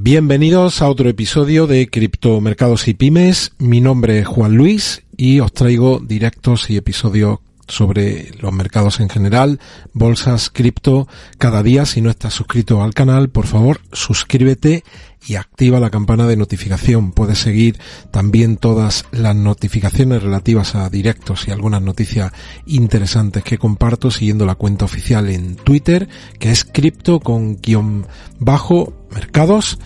[0.00, 3.50] Bienvenidos a otro episodio de Criptomercados y Pymes.
[3.58, 9.08] Mi nombre es Juan Luis y os traigo directos y episodios sobre los mercados en
[9.08, 9.60] general,
[9.92, 11.06] bolsas, cripto,
[11.38, 11.86] cada día.
[11.86, 14.84] Si no estás suscrito al canal, por favor, suscríbete
[15.26, 17.12] y activa la campana de notificación.
[17.12, 17.78] Puedes seguir
[18.10, 22.32] también todas las notificaciones relativas a directos y algunas noticias
[22.66, 26.08] interesantes que comparto siguiendo la cuenta oficial en Twitter,
[26.38, 28.06] que es cripto con guion
[28.38, 29.78] bajo mercados.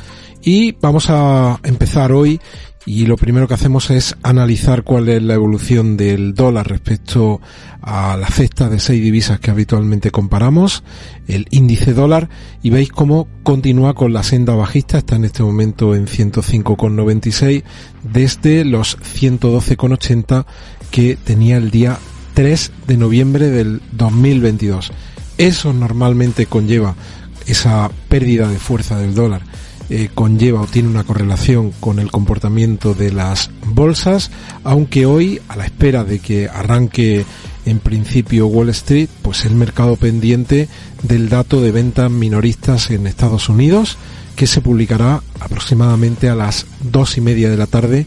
[0.45, 2.41] Y vamos a empezar hoy
[2.85, 7.41] y lo primero que hacemos es analizar cuál es la evolución del dólar respecto
[7.81, 10.83] a la cesta de seis divisas que habitualmente comparamos,
[11.29, 12.29] el índice dólar,
[12.63, 17.63] y veis cómo continúa con la senda bajista, está en este momento en 105,96
[18.03, 20.45] desde los 112,80
[20.91, 21.99] que tenía el día
[22.35, 24.93] 3 de noviembre del 2022.
[25.39, 26.97] Eso normalmente conlleva
[27.47, 29.43] esa pérdida de fuerza del dólar
[29.91, 34.31] eh, conlleva o tiene una correlación con el comportamiento de las bolsas,
[34.65, 37.25] aunque hoy, a la espera de que arranque
[37.67, 40.69] en principio Wall Street, pues el mercado pendiente
[41.03, 43.99] del dato de ventas minoristas en Estados Unidos,
[44.37, 48.07] que se publicará aproximadamente a las dos y media de la tarde,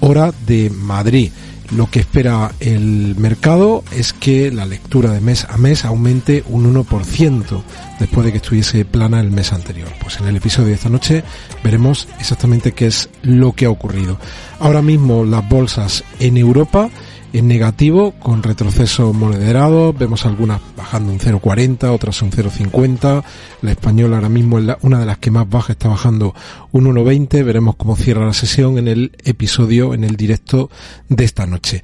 [0.00, 1.30] hora de Madrid.
[1.70, 6.72] Lo que espera el mercado es que la lectura de mes a mes aumente un
[6.72, 7.62] 1%
[7.98, 9.88] después de que estuviese plana el mes anterior.
[10.00, 11.24] Pues en el episodio de esta noche
[11.62, 14.18] veremos exactamente qué es lo que ha ocurrido.
[14.60, 16.90] Ahora mismo las bolsas en Europa
[17.34, 23.24] en negativo con retroceso moderado, vemos algunas bajando un 0,40, otras un 0,50,
[23.60, 26.32] la española ahora mismo es una de las que más baja, está bajando
[26.70, 30.70] un 1,20, veremos cómo cierra la sesión en el episodio, en el directo
[31.08, 31.82] de esta noche.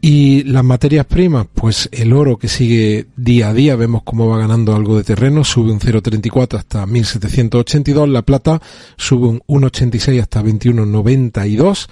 [0.00, 4.38] Y las materias primas, pues el oro que sigue día a día, vemos cómo va
[4.38, 8.62] ganando algo de terreno, sube un 0,34 hasta 1782, la plata
[8.96, 11.88] sube un 1,86 hasta 21,92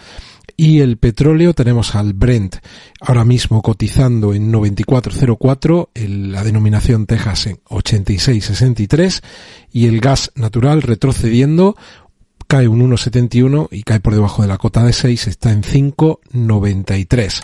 [0.63, 2.59] y el petróleo tenemos al Brent
[3.01, 5.89] ahora mismo cotizando en 94.04,
[6.31, 9.25] la denominación Texas en 86.63
[9.73, 11.75] y el gas natural retrocediendo
[12.47, 17.43] cae un 1.71 y cae por debajo de la cota de 6, está en 5.93.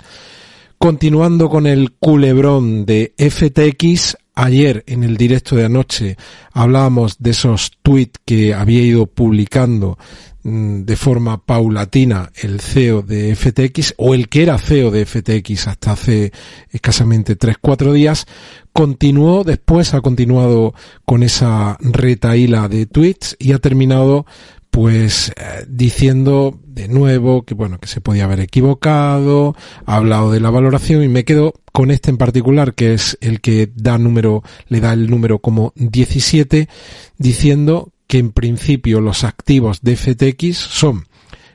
[0.79, 6.17] Continuando con el culebrón de FTX, ayer en el directo de anoche
[6.53, 9.99] hablábamos de esos tweets que había ido publicando
[10.49, 15.93] de forma paulatina el CEO de FTX o el que era CEO de FTX hasta
[15.93, 16.33] hace
[16.71, 18.27] escasamente 3-4 días,
[18.73, 24.27] continuó después, ha continuado con esa retaíla de tweets y ha terminado
[24.71, 30.41] pues eh, diciendo de nuevo que bueno que se podía haber equivocado, ha hablado de
[30.41, 34.43] la valoración y me quedo con este en particular que es el que da número
[34.69, 36.69] le da el número como 17
[37.17, 41.07] diciendo que en principio los activos de FTX son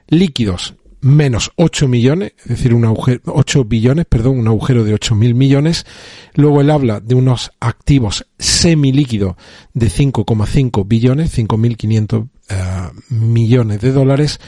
[0.07, 5.15] líquidos menos 8 millones, es decir, un agujero, 8 billones, perdón, un agujero de 8
[5.15, 5.85] mil millones.
[6.33, 9.35] Luego él habla de unos activos semilíquidos
[9.73, 14.39] de 5,5 billones, 5.500 uh, millones de dólares,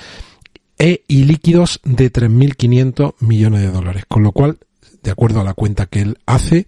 [0.78, 4.06] e ilíquidos de 3.500 millones de dólares.
[4.08, 4.58] Con lo cual,
[5.06, 6.68] de acuerdo a la cuenta que él hace,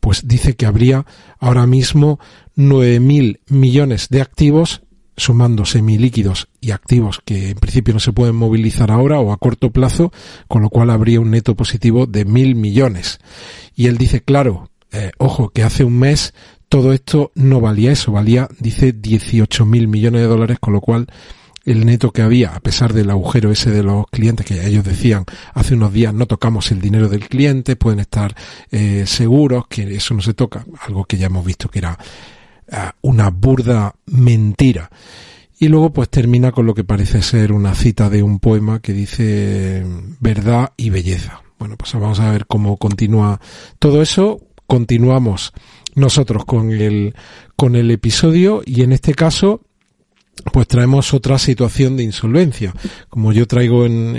[0.00, 1.06] pues dice que habría
[1.38, 2.18] ahora mismo
[2.56, 4.82] 9.000 millones de activos,
[5.16, 9.70] sumando semilíquidos y activos que en principio no se pueden movilizar ahora o a corto
[9.70, 10.12] plazo,
[10.48, 13.20] con lo cual habría un neto positivo de mil millones.
[13.74, 16.34] Y él dice, claro, eh, ojo, que hace un mes
[16.68, 21.06] todo esto no valía eso, valía, dice, 18.000 millones de dólares, con lo cual
[21.66, 25.24] el neto que había, a pesar del agujero ese de los clientes que ellos decían
[25.52, 28.34] hace unos días no tocamos el dinero del cliente, pueden estar
[28.70, 31.98] eh, seguros que eso no se toca, algo que ya hemos visto que era
[33.02, 34.90] una burda mentira.
[35.58, 38.92] Y luego pues termina con lo que parece ser una cita de un poema que
[38.92, 39.84] dice
[40.20, 41.42] verdad y belleza.
[41.58, 43.40] Bueno, pues vamos a ver cómo continúa
[43.78, 44.40] todo eso.
[44.66, 45.52] Continuamos
[45.94, 47.14] nosotros con el,
[47.56, 49.62] con el episodio y en este caso
[50.52, 52.74] pues traemos otra situación de insolvencia.
[53.08, 54.16] Como yo traigo en,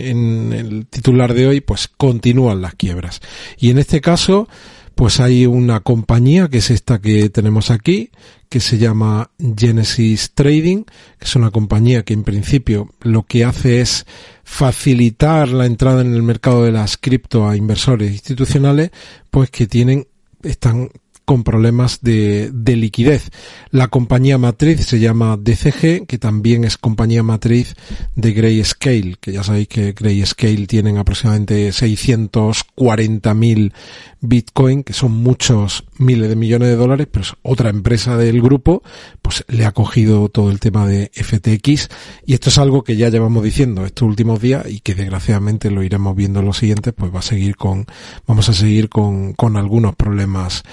[0.54, 3.22] el titular de hoy, pues continúan las quiebras.
[3.58, 4.48] Y en este caso,
[4.96, 8.12] pues hay una compañía que es esta que tenemos aquí,
[8.50, 13.82] que se llama Genesis Trading, que es una compañía que en principio lo que hace
[13.82, 14.06] es
[14.44, 18.92] facilitar la entrada en el mercado de las cripto a inversores institucionales,
[19.30, 20.08] pues que tienen,
[20.42, 20.90] están
[21.28, 23.32] con problemas de, de, liquidez.
[23.70, 27.76] La compañía matriz se llama DCG, que también es compañía matriz
[28.16, 33.74] de Grayscale, que ya sabéis que Grayscale tienen aproximadamente 640.000
[34.22, 38.82] Bitcoin, que son muchos miles de millones de dólares, pero es otra empresa del grupo,
[39.22, 41.90] pues le ha cogido todo el tema de FTX
[42.26, 45.84] y esto es algo que ya llevamos diciendo estos últimos días y que desgraciadamente lo
[45.84, 47.86] iremos viendo en los siguientes, pues va a seguir con,
[48.26, 50.64] vamos a seguir con, con algunos problemas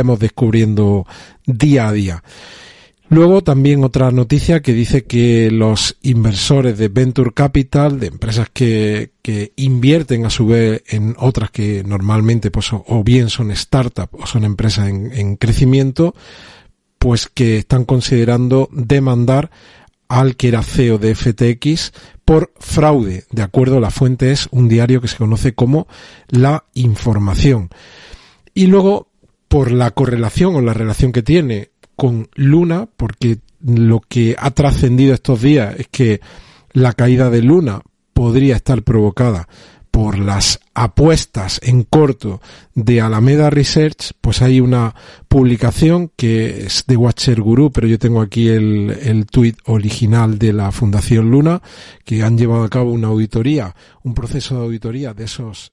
[0.00, 1.06] iremos descubriendo
[1.46, 2.22] día a día.
[3.10, 9.10] Luego también otra noticia que dice que los inversores de Venture Capital, de empresas que,
[9.20, 14.26] que invierten a su vez en otras que normalmente pues o bien son startups o
[14.26, 16.14] son empresas en, en crecimiento,
[16.98, 19.50] pues que están considerando demandar
[20.08, 21.92] al que era CEO de FTX
[22.24, 23.24] por fraude.
[23.30, 25.88] De acuerdo, la fuente es un diario que se conoce como
[26.28, 27.70] La Información.
[28.54, 29.09] Y luego,
[29.50, 35.12] por la correlación o la relación que tiene con Luna, porque lo que ha trascendido
[35.12, 36.20] estos días es que
[36.72, 37.82] la caída de Luna
[38.14, 39.48] podría estar provocada
[39.90, 42.40] por las apuestas en corto
[42.76, 44.94] de Alameda Research, pues hay una
[45.26, 50.52] publicación que es de Watcher Guru, pero yo tengo aquí el, el tweet original de
[50.52, 51.60] la Fundación Luna,
[52.04, 53.74] que han llevado a cabo una auditoría,
[54.04, 55.72] un proceso de auditoría de esos